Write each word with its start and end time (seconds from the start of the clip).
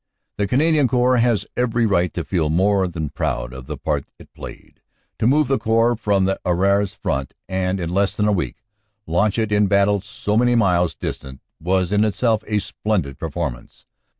"The 0.37 0.47
Canadian 0.47 0.87
Corps 0.87 1.17
has 1.17 1.45
every 1.55 1.85
right 1.85 2.11
to 2.15 2.23
feel 2.23 2.49
more 2.49 2.87
than 2.87 3.09
proud 3.11 3.53
of 3.53 3.67
the 3.67 3.77
part 3.77 4.07
it 4.17 4.33
played. 4.33 4.81
To 5.19 5.27
move 5.27 5.47
the 5.47 5.59
Corps 5.59 5.95
from 5.95 6.25
the 6.25 6.39
Arras 6.43 6.95
front 6.95 7.35
and 7.47 7.79
in 7.79 7.93
less 7.93 8.15
than 8.15 8.27
a 8.27 8.31
week 8.31 8.63
launch 9.05 9.37
it 9.37 9.51
in 9.51 9.67
battle 9.67 10.01
so 10.01 10.35
many 10.35 10.55
miles 10.55 10.95
distant 10.95 11.39
was 11.59 11.91
in 11.91 12.03
itself 12.03 12.43
a 12.47 12.57
splendid 12.57 13.19
performance. 13.19 13.85